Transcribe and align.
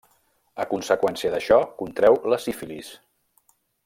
A 0.63 0.65
conseqüència 0.71 1.31
d'això 1.35 1.59
contreu 1.81 2.17
la 2.35 2.39
sífilis. 2.47 2.91